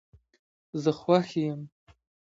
زه 0.81 0.91
خوښ 0.99 1.25
یم 1.49 1.61